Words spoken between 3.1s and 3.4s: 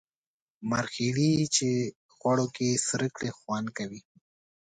کړی